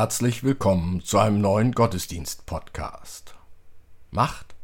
[0.00, 3.34] Herzlich willkommen zu einem neuen Gottesdienst-Podcast.
[4.12, 4.54] Macht?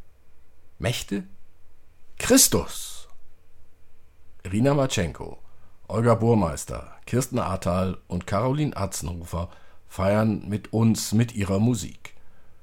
[0.79, 1.25] Mächte?
[2.19, 3.09] Christus!
[4.49, 5.39] Rina Matschenko,
[5.89, 9.49] Olga Burmeister, Kirsten Ahrtal und Caroline Atzenhofer
[9.89, 12.15] feiern mit uns mit ihrer Musik.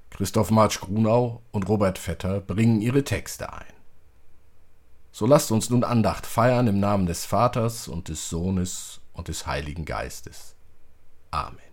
[0.09, 3.73] Christoph Marsch-Grunau und Robert Vetter bringen ihre Texte ein.
[5.11, 9.45] So lasst uns nun Andacht feiern im Namen des Vaters und des Sohnes und des
[9.45, 10.55] Heiligen Geistes.
[11.31, 11.70] Amen.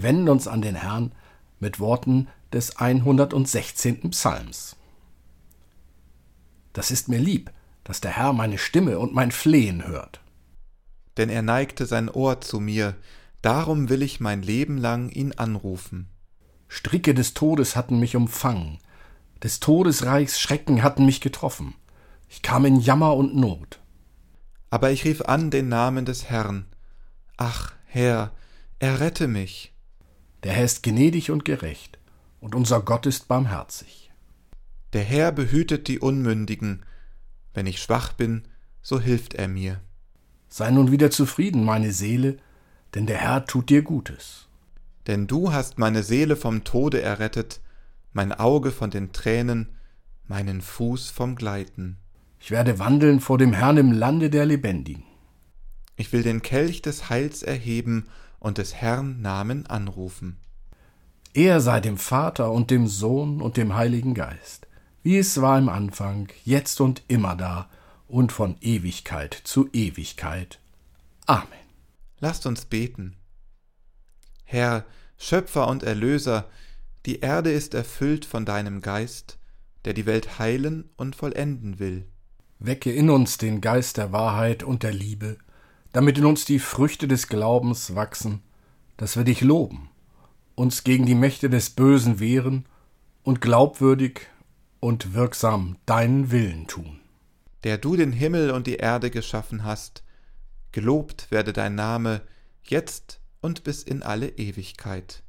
[0.00, 1.12] Wir wenden uns an den Herrn
[1.58, 4.12] mit Worten des 116.
[4.12, 4.76] Psalms.
[6.72, 7.50] Das ist mir lieb,
[7.84, 10.22] dass der Herr meine Stimme und mein Flehen hört.
[11.18, 12.96] Denn er neigte sein Ohr zu mir,
[13.42, 16.08] darum will ich mein Leben lang ihn anrufen.
[16.66, 18.78] Stricke des Todes hatten mich umfangen,
[19.42, 21.74] des Todesreichs Schrecken hatten mich getroffen.
[22.30, 23.80] Ich kam in Jammer und Not.
[24.70, 26.64] Aber ich rief an den Namen des Herrn.
[27.36, 28.32] Ach, Herr,
[28.78, 29.74] errette mich.
[30.42, 31.98] Der Herr ist gnädig und gerecht,
[32.40, 34.10] und unser Gott ist barmherzig.
[34.92, 36.82] Der Herr behütet die Unmündigen,
[37.52, 38.42] wenn ich schwach bin,
[38.82, 39.80] so hilft er mir.
[40.48, 42.38] Sei nun wieder zufrieden, meine Seele,
[42.94, 44.48] denn der Herr tut dir Gutes.
[45.06, 47.60] Denn du hast meine Seele vom Tode errettet,
[48.12, 49.68] mein Auge von den Tränen,
[50.26, 51.98] meinen Fuß vom Gleiten.
[52.40, 55.04] Ich werde wandeln vor dem Herrn im Lande der Lebendigen.
[55.96, 58.08] Ich will den Kelch des Heils erheben
[58.40, 60.38] und des Herrn Namen anrufen.
[61.32, 64.66] Er sei dem Vater und dem Sohn und dem Heiligen Geist,
[65.04, 67.70] wie es war im Anfang, jetzt und immer da
[68.08, 70.58] und von Ewigkeit zu Ewigkeit.
[71.26, 71.46] Amen.
[72.18, 73.16] Lasst uns beten.
[74.44, 74.84] Herr,
[75.16, 76.48] Schöpfer und Erlöser,
[77.06, 79.38] die Erde ist erfüllt von deinem Geist,
[79.84, 82.06] der die Welt heilen und vollenden will.
[82.58, 85.38] Wecke in uns den Geist der Wahrheit und der Liebe,
[85.92, 88.42] damit in uns die Früchte des Glaubens wachsen,
[88.96, 89.90] dass wir dich loben,
[90.54, 92.66] uns gegen die Mächte des Bösen wehren
[93.22, 94.28] und glaubwürdig
[94.80, 97.00] und wirksam deinen Willen tun.
[97.64, 100.02] Der du den Himmel und die Erde geschaffen hast,
[100.72, 102.22] gelobt werde dein Name
[102.62, 105.22] jetzt und bis in alle Ewigkeit.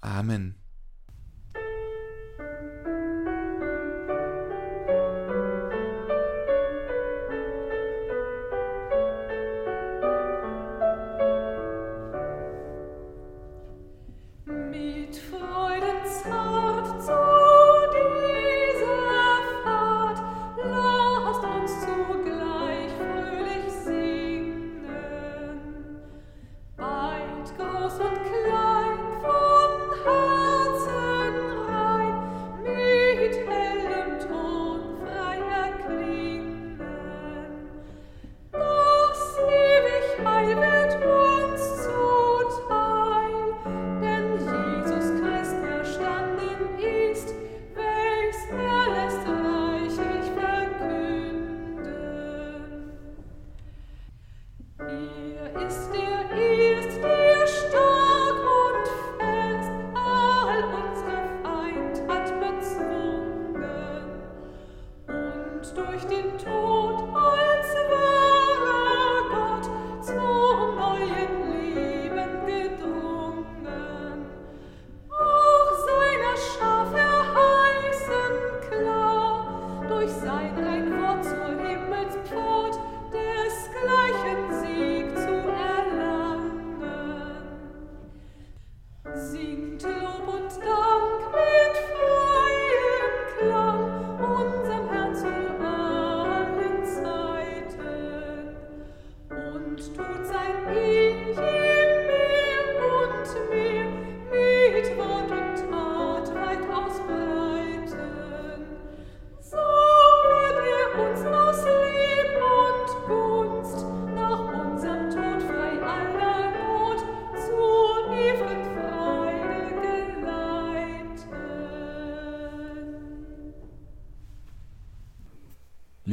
[0.00, 0.59] Amen.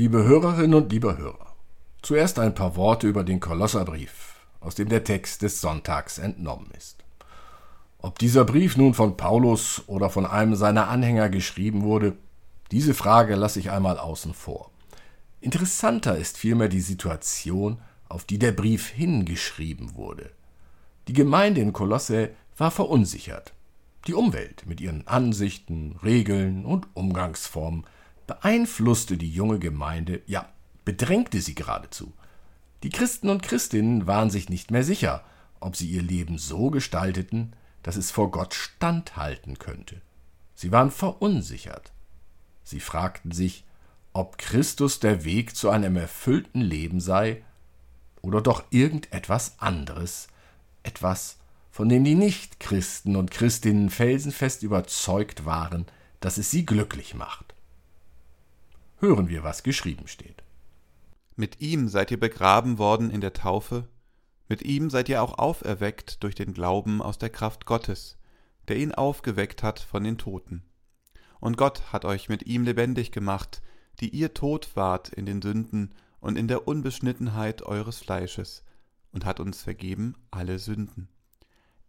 [0.08, 1.54] Liebe Hörerinnen und lieber Hörer,
[2.02, 7.04] zuerst ein paar Worte über den Kolosserbrief, aus dem der Text des Sonntags entnommen ist.
[7.98, 12.16] Ob dieser Brief nun von Paulus oder von einem seiner Anhänger geschrieben wurde,
[12.72, 14.72] diese Frage lasse ich einmal außen vor.
[15.42, 20.32] Interessanter ist vielmehr die Situation, auf die der Brief hingeschrieben wurde.
[21.10, 23.52] Die Gemeinde in Kolosse war verunsichert.
[24.08, 27.84] Die Umwelt mit ihren Ansichten, Regeln und Umgangsformen
[28.28, 30.48] beeinflusste die junge Gemeinde, ja,
[30.86, 32.14] bedrängte sie geradezu.
[32.84, 35.24] Die Christen und Christinnen waren sich nicht mehr sicher,
[35.60, 40.02] ob sie ihr Leben so gestalteten, dass es vor Gott standhalten könnte.
[40.54, 41.92] Sie waren verunsichert.
[42.64, 43.64] Sie fragten sich,
[44.14, 47.44] ob Christus der Weg zu einem erfüllten Leben sei
[48.22, 50.28] oder doch irgendetwas anderes,
[50.84, 51.38] etwas,
[51.72, 55.86] von dem die Nichtchristen und Christinnen felsenfest überzeugt waren,
[56.20, 57.57] dass es sie glücklich macht
[59.00, 60.44] hören wir, was geschrieben steht.
[61.36, 63.88] Mit ihm seid ihr begraben worden in der Taufe,
[64.50, 68.18] mit ihm seid ihr auch auferweckt durch den Glauben aus der Kraft Gottes,
[68.68, 70.64] der ihn aufgeweckt hat von den Toten.
[71.40, 73.62] Und Gott hat euch mit ihm lebendig gemacht,
[74.00, 78.64] die ihr tot wart in den Sünden und in der Unbeschnittenheit eures Fleisches,
[79.12, 81.08] und hat uns vergeben alle Sünden.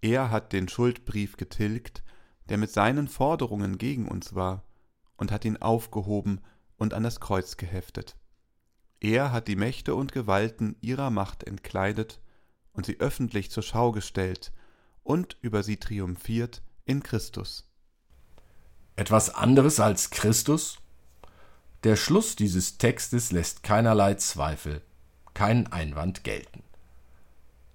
[0.00, 2.02] Er hat den Schuldbrief getilgt,
[2.48, 4.64] der mit seinen Forderungen gegen uns war,
[5.16, 6.40] und hat ihn aufgehoben
[6.78, 8.16] und an das Kreuz geheftet.
[9.00, 12.20] Er hat die Mächte und Gewalten ihrer Macht entkleidet
[12.72, 14.52] und sie öffentlich zur Schau gestellt
[15.04, 17.68] und über sie triumphiert in Christus.
[18.96, 20.78] Etwas anderes als Christus?
[21.84, 24.82] Der Schluss dieses Textes lässt keinerlei Zweifel,
[25.34, 26.64] keinen Einwand gelten.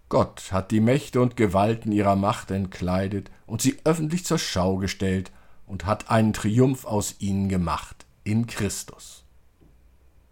[0.09, 5.31] Gott hat die Mächte und Gewalten ihrer Macht entkleidet und sie öffentlich zur Schau gestellt
[5.65, 9.23] und hat einen Triumph aus ihnen gemacht in Christus.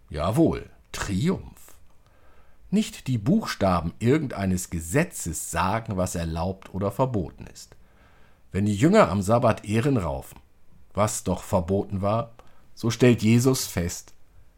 [0.10, 1.76] Jawohl, Triumph.
[2.70, 7.76] Nicht die Buchstaben irgendeines Gesetzes sagen, was erlaubt oder verboten ist.
[8.52, 10.40] Wenn die Jünger am Sabbat Ehren raufen,
[10.94, 12.34] was doch verboten war,
[12.76, 14.14] so stellt Jesus fest,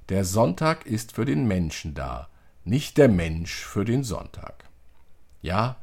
[0.09, 2.27] der Sonntag ist für den Menschen da,
[2.65, 4.65] nicht der Mensch für den Sonntag.
[5.41, 5.77] Ja,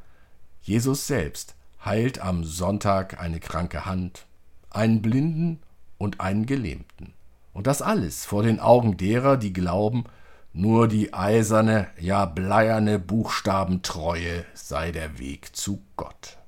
[0.63, 1.55] Jesus selbst
[1.85, 4.27] heilt am Sonntag eine kranke Hand,
[4.71, 5.61] einen Blinden
[5.99, 7.15] und einen Gelähmten.
[7.53, 10.05] Und das alles vor den Augen derer, die glauben,
[10.53, 16.39] nur die eiserne, ja bleierne Buchstabentreue sei der Weg zu Gott.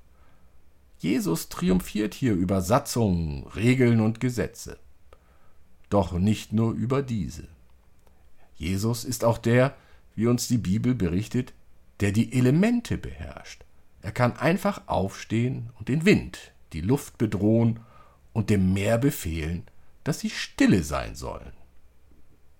[0.98, 4.78] Jesus triumphiert hier über Satzungen, Regeln und Gesetze.
[5.88, 7.48] Doch nicht nur über diese.
[8.54, 9.74] Jesus ist auch der,
[10.14, 11.52] wie uns die Bibel berichtet,
[12.00, 13.64] der die Elemente beherrscht.
[14.00, 17.80] Er kann einfach aufstehen und den Wind, die Luft bedrohen
[18.32, 19.64] und dem Meer befehlen,
[20.04, 21.52] dass sie stille sein sollen.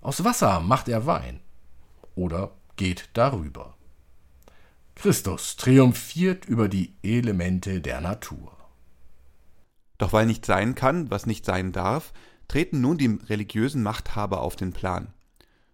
[0.00, 1.40] Aus Wasser macht er Wein
[2.14, 3.76] oder geht darüber.
[4.94, 8.56] Christus triumphiert über die Elemente der Natur.
[9.98, 12.12] Doch weil nicht sein kann, was nicht sein darf,
[12.48, 15.12] treten nun die religiösen Machthaber auf den Plan.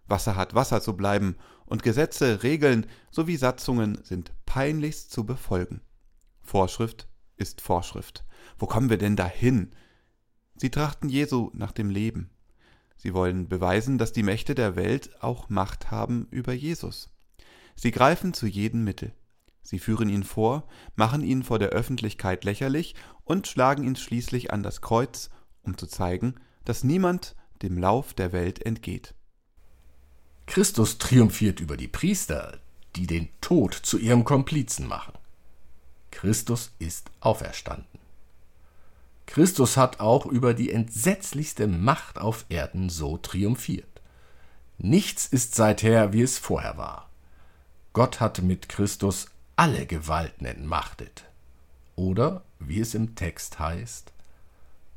[0.07, 1.35] Wasser hat Wasser zu bleiben,
[1.65, 5.81] und Gesetze, Regeln sowie Satzungen sind peinlichst zu befolgen.
[6.41, 7.07] Vorschrift
[7.37, 8.25] ist Vorschrift.
[8.57, 9.69] Wo kommen wir denn dahin?
[10.59, 12.29] Sie trachten Jesu nach dem Leben.
[12.97, 17.09] Sie wollen beweisen, dass die Mächte der Welt auch Macht haben über Jesus.
[17.75, 19.13] Sie greifen zu jedem Mittel.
[19.61, 24.61] Sie führen ihn vor, machen ihn vor der Öffentlichkeit lächerlich und schlagen ihn schließlich an
[24.61, 25.29] das Kreuz,
[25.63, 26.35] um zu zeigen,
[26.65, 29.15] dass niemand dem Lauf der Welt entgeht.
[30.45, 32.59] Christus triumphiert über die Priester,
[32.97, 35.13] die den Tod zu ihrem Komplizen machen.
[36.11, 37.98] Christus ist auferstanden.
[39.29, 44.01] Christus hat auch über die entsetzlichste Macht auf Erden so triumphiert.
[44.79, 47.11] Nichts ist seither, wie es vorher war.
[47.93, 51.25] Gott hat mit Christus alle Gewalten entmachtet.
[51.95, 54.13] Oder, wie es im Text heißt,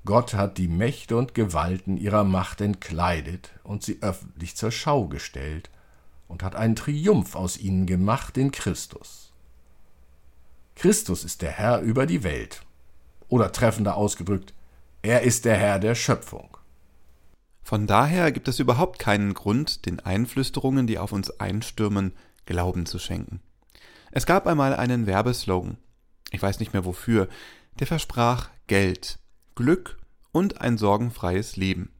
[0.06, 5.68] Gott hat die Mächte und Gewalten ihrer Macht entkleidet und sie öffentlich zur Schau gestellt
[6.28, 9.30] und hat einen Triumph aus ihnen gemacht in Christus.
[10.74, 12.62] Christus ist der Herr über die Welt.
[13.32, 14.52] Oder treffender ausgedrückt,
[15.00, 16.58] er ist der Herr der Schöpfung.
[17.62, 22.12] Von daher gibt es überhaupt keinen Grund, den Einflüsterungen, die auf uns einstürmen,
[22.44, 23.40] Glauben zu schenken.
[24.10, 25.78] Es gab einmal einen Werbeslogan,
[26.30, 27.26] ich weiß nicht mehr wofür,
[27.80, 29.18] der versprach Geld,
[29.54, 29.96] Glück
[30.32, 31.90] und ein sorgenfreies Leben.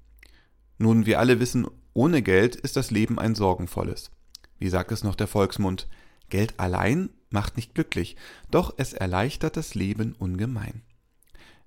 [0.76, 4.10] Nun, wir alle wissen, ohne Geld ist das Leben ein sorgenvolles.
[4.58, 5.88] Wie sagt es noch der Volksmund?
[6.28, 8.16] Geld allein macht nicht glücklich,
[8.50, 10.82] doch es erleichtert das Leben ungemein.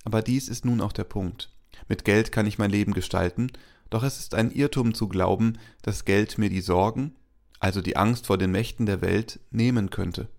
[0.05, 1.51] Aber dies ist nun auch der Punkt.
[1.89, 3.51] Mit Geld kann ich mein Leben gestalten,
[3.89, 7.15] doch es ist ein Irrtum zu glauben, dass Geld mir die Sorgen,
[7.59, 10.29] also die Angst vor den Mächten der Welt, nehmen könnte.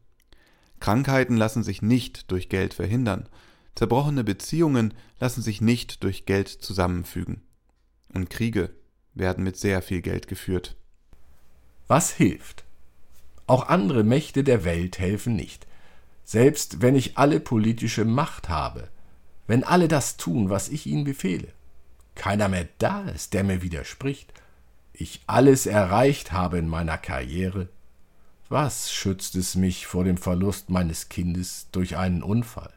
[0.81, 3.29] Krankheiten lassen sich nicht durch Geld verhindern,
[3.75, 7.43] zerbrochene Beziehungen lassen sich nicht durch Geld zusammenfügen.
[8.13, 8.71] Und Kriege
[9.15, 10.77] werden mit sehr viel Geld geführt.
[11.89, 12.65] Was hilft?
[13.47, 15.67] Auch andere Mächte der Welt helfen nicht.
[16.25, 18.91] Selbst wenn ich alle politische Macht habe,
[19.47, 21.49] wenn alle das tun, was ich ihnen befehle,
[22.15, 24.33] keiner mehr da ist, der mir widerspricht,
[24.93, 27.69] ich alles erreicht habe in meiner Karriere,
[28.49, 32.73] was schützt es mich vor dem Verlust meines Kindes durch einen Unfall?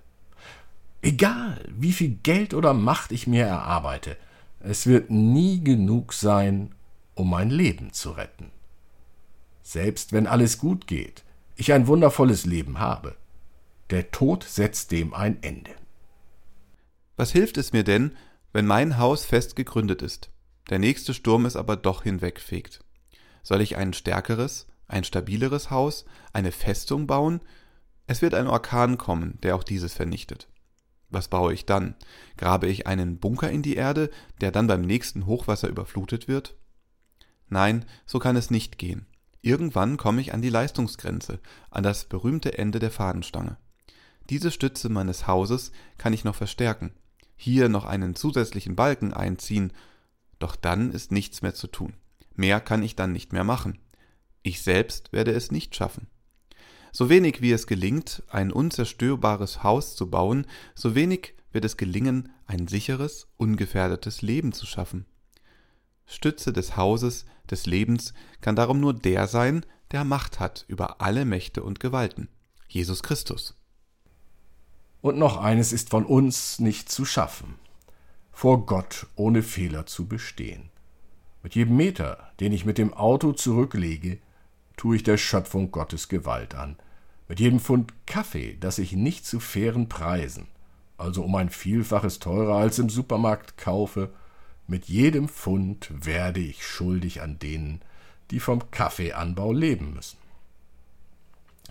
[1.01, 4.17] Egal, wie viel Geld oder Macht ich mir erarbeite,
[4.59, 6.75] es wird nie genug sein,
[7.15, 8.51] um mein Leben zu retten.
[9.63, 11.23] Selbst wenn alles gut geht,
[11.55, 13.15] ich ein wundervolles Leben habe,
[13.91, 15.71] der Tod setzt dem ein Ende.
[17.19, 18.15] Was hilft es mir denn,
[18.53, 20.29] wenn mein Haus fest gegründet ist,
[20.69, 22.79] der nächste Sturm es aber doch hinwegfegt?
[23.43, 27.41] Soll ich ein stärkeres, ein stabileres Haus, eine Festung bauen?
[28.07, 30.47] Es wird ein Orkan kommen, der auch dieses vernichtet.
[31.09, 31.95] Was baue ich dann?
[32.37, 36.55] Grabe ich einen Bunker in die Erde, der dann beim nächsten Hochwasser überflutet wird?
[37.49, 39.07] Nein, so kann es nicht gehen.
[39.41, 43.57] Irgendwann komme ich an die Leistungsgrenze, an das berühmte Ende der Fadenstange.
[44.29, 46.93] Diese Stütze meines Hauses kann ich noch verstärken,
[47.41, 49.71] hier noch einen zusätzlichen Balken einziehen,
[50.39, 51.93] doch dann ist nichts mehr zu tun.
[52.35, 53.79] Mehr kann ich dann nicht mehr machen.
[54.43, 56.07] Ich selbst werde es nicht schaffen.
[56.91, 62.27] So wenig wie es gelingt, ein unzerstörbares Haus zu bauen, so wenig wird es gelingen,
[62.45, 65.05] ein sicheres, ungefährdetes Leben zu schaffen.
[66.05, 71.23] Stütze des Hauses, des Lebens kann darum nur der sein, der Macht hat über alle
[71.23, 72.27] Mächte und Gewalten,
[72.67, 73.58] Jesus Christus.
[75.01, 77.55] Und noch eines ist von uns nicht zu schaffen,
[78.31, 80.69] vor Gott ohne Fehler zu bestehen.
[81.41, 84.19] Mit jedem Meter, den ich mit dem Auto zurücklege,
[84.75, 86.77] tue ich der Schöpfung Gottes Gewalt an.
[87.29, 90.47] Mit jedem Pfund Kaffee, das ich nicht zu fairen Preisen,
[90.97, 94.11] also um ein Vielfaches teurer als im Supermarkt kaufe,
[94.67, 97.81] mit jedem Pfund werde ich schuldig an denen,
[98.31, 100.17] die vom Kaffeeanbau leben müssen.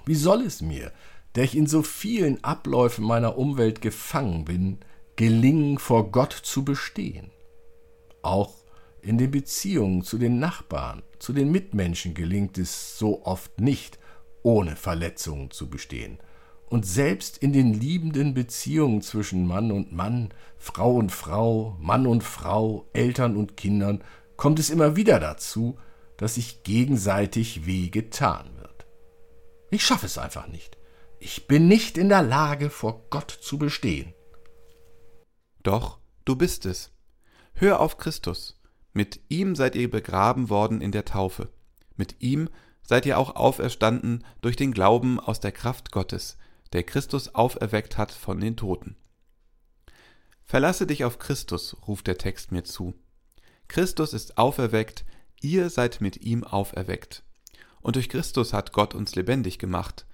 [0.05, 0.93] Wie soll es mir,
[1.35, 4.79] der ich in so vielen Abläufen meiner Umwelt gefangen bin,
[5.17, 7.31] gelingen, vor Gott zu bestehen.
[8.23, 8.55] Auch
[9.03, 13.99] in den Beziehungen zu den Nachbarn, zu den Mitmenschen gelingt es so oft nicht,
[14.43, 16.19] ohne Verletzungen zu bestehen.
[16.69, 22.23] Und selbst in den liebenden Beziehungen zwischen Mann und Mann, Frau und Frau, Mann und
[22.23, 24.03] Frau, Eltern und Kindern
[24.37, 25.79] kommt es immer wieder dazu,
[26.17, 28.87] dass sich gegenseitig weh getan wird.
[29.71, 30.78] Ich schaffe es einfach nicht.
[31.21, 34.15] Ich bin nicht in der Lage, vor Gott zu bestehen.
[35.63, 36.93] Doch, du bist es.
[37.55, 38.61] Hör auf Christus.
[38.93, 41.51] Mit ihm seid ihr begraben worden in der Taufe.
[41.97, 42.49] Mit ihm
[42.83, 46.39] seid ihr auch auferstanden durch den Glauben aus der Kraft Gottes,
[46.73, 48.97] der Christus auferweckt hat von den Toten.
[50.45, 52.95] Verlasse dich auf Christus, ruft der Text mir zu.
[53.67, 55.05] Christus ist auferweckt,
[55.43, 57.23] ihr seid mit ihm auferweckt.
[57.81, 60.07] Und durch Christus hat Gott uns lebendig gemacht,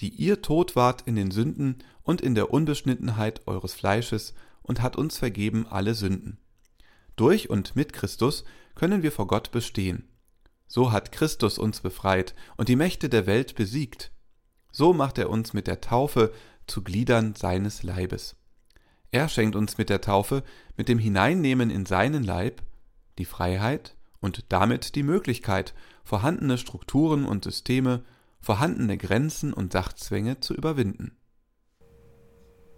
[0.00, 4.96] die ihr tot wart in den Sünden und in der Unbeschnittenheit eures Fleisches und hat
[4.96, 6.38] uns vergeben alle Sünden.
[7.16, 10.08] Durch und mit Christus können wir vor Gott bestehen.
[10.66, 14.10] So hat Christus uns befreit und die Mächte der Welt besiegt.
[14.70, 16.32] So macht er uns mit der Taufe
[16.66, 18.36] zu Gliedern seines Leibes.
[19.10, 20.42] Er schenkt uns mit der Taufe,
[20.76, 22.62] mit dem Hineinnehmen in seinen Leib,
[23.18, 28.02] die Freiheit und damit die Möglichkeit, vorhandene Strukturen und Systeme
[28.42, 31.16] vorhandene Grenzen und Sachzwänge zu überwinden.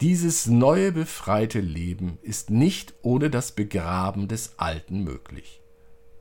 [0.01, 5.63] Dieses neue befreite Leben ist nicht ohne das Begraben des Alten möglich.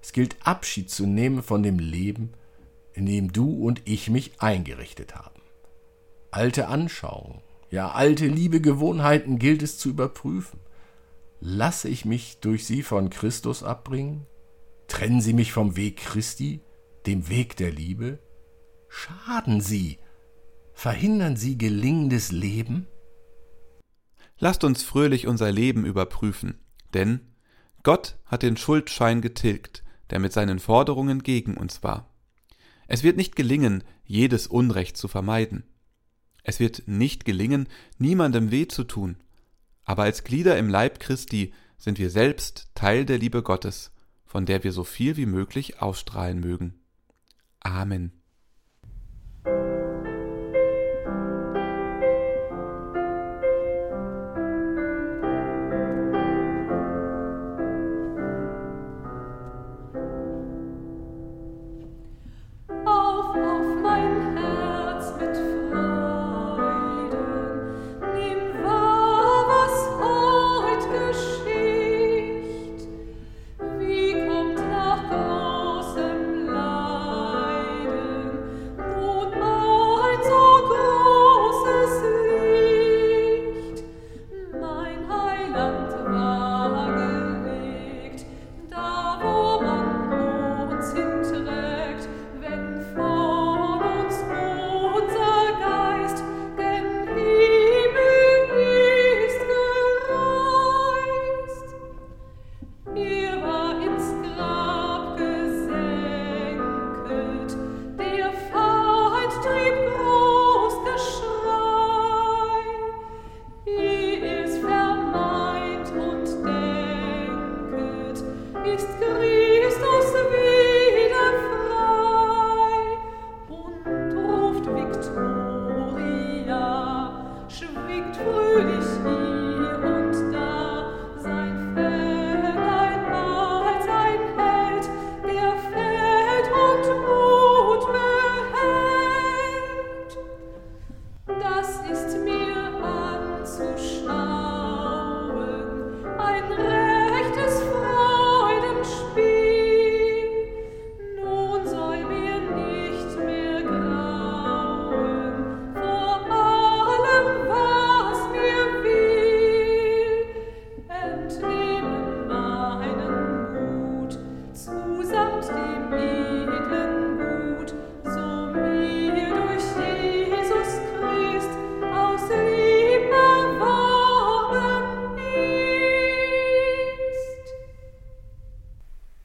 [0.02, 2.34] Es gilt Abschied zu nehmen von dem Leben,
[2.94, 5.42] in dem du und ich mich eingerichtet haben.
[6.32, 10.60] Alte Anschauungen, ja alte liebe Gewohnheiten gilt es zu überprüfen.
[11.40, 14.26] Lasse ich mich durch sie von Christus abbringen?
[14.88, 16.62] Trennen sie mich vom Weg Christi,
[17.06, 18.20] dem Weg der Liebe?
[18.96, 19.98] Schaden sie?
[20.74, 22.88] Verhindern sie gelingendes Leben?
[24.38, 26.60] Lasst uns fröhlich unser Leben überprüfen,
[26.94, 27.20] denn
[27.82, 32.14] Gott hat den Schuldschein getilgt, der mit seinen Forderungen gegen uns war.
[32.88, 35.64] Es wird nicht gelingen, jedes Unrecht zu vermeiden.
[36.44, 39.18] Es wird nicht gelingen, niemandem weh zu tun.
[39.86, 43.92] Aber als Glieder im Leib Christi sind wir selbst Teil der Liebe Gottes,
[44.26, 46.76] von der wir so viel wie möglich ausstrahlen mögen.
[47.60, 48.23] Amen.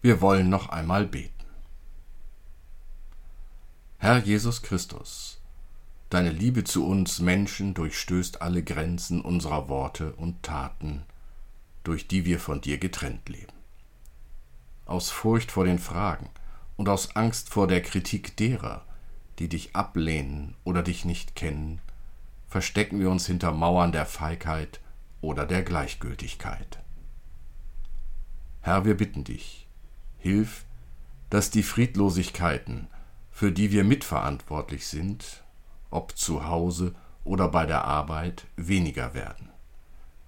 [0.08, 1.44] Wir wollen noch einmal beten.
[3.98, 5.38] Herr Jesus Christus,
[6.08, 11.02] deine Liebe zu uns Menschen durchstößt alle Grenzen unserer Worte und Taten,
[11.84, 13.52] durch die wir von dir getrennt leben.
[14.86, 16.30] Aus Furcht vor den Fragen
[16.78, 18.86] und aus Angst vor der Kritik derer,
[19.38, 21.82] die dich ablehnen oder dich nicht kennen,
[22.46, 24.80] verstecken wir uns hinter Mauern der Feigheit
[25.20, 26.78] oder der Gleichgültigkeit.
[28.62, 29.67] Herr, wir bitten dich,
[30.18, 30.64] Hilf,
[31.30, 32.88] dass die Friedlosigkeiten,
[33.30, 35.44] für die wir mitverantwortlich sind,
[35.90, 39.50] ob zu Hause oder bei der Arbeit, weniger werden.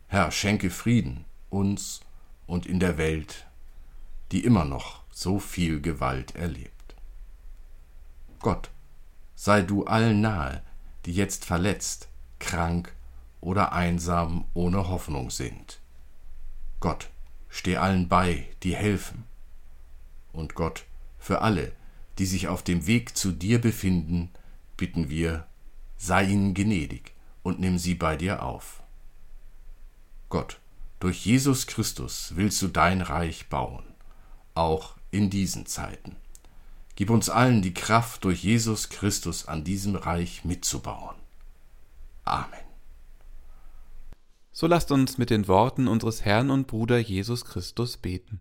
[0.06, 2.00] Herr, schenke Frieden uns
[2.46, 3.46] und in der Welt,
[4.30, 6.94] die immer noch so viel Gewalt erlebt.
[8.38, 8.70] Gott,
[9.34, 10.62] sei du allen nahe,
[11.04, 12.94] die jetzt verletzt, krank
[13.40, 15.80] oder einsam ohne Hoffnung sind.
[16.78, 17.10] Gott,
[17.48, 19.24] steh allen bei, die helfen
[20.32, 20.84] und Gott,
[21.18, 21.72] für alle,
[22.18, 24.30] die sich auf dem Weg zu dir befinden,
[24.76, 25.46] bitten wir,
[25.96, 27.12] sei ihnen gnädig
[27.42, 28.82] und nimm sie bei dir auf.
[30.28, 30.60] Gott,
[31.00, 33.84] durch Jesus Christus willst du dein Reich bauen,
[34.54, 36.16] auch in diesen Zeiten.
[36.94, 41.16] Gib uns allen die Kraft, durch Jesus Christus an diesem Reich mitzubauen.
[42.24, 42.60] Amen.
[44.52, 48.40] So lasst uns mit den Worten unseres Herrn und Bruder Jesus Christus beten.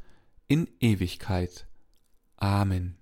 [0.51, 1.65] in Ewigkeit.
[2.35, 2.97] Amen.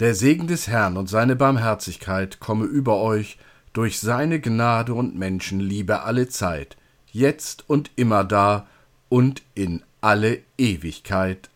[0.00, 3.38] Der Segen des Herrn und seine Barmherzigkeit komme über euch
[3.72, 6.76] durch seine Gnade und Menschenliebe alle Zeit,
[7.10, 8.66] jetzt und immer da
[9.08, 11.48] und in alle Ewigkeit.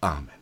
[0.00, 0.37] Amen.